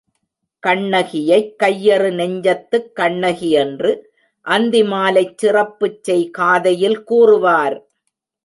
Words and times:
கண்ணகியைக் 0.63 1.51
கையறு 1.63 2.09
நெஞ்சத்துக் 2.13 2.89
கண்ணகி 2.95 3.49
என்று 3.63 3.91
அந்தி 4.47 4.81
மாலைச் 4.83 5.37
சிறப்புச் 5.37 6.03
செய் 6.03 6.29
காதையில் 6.29 6.99
கூறுவார். 7.03 7.77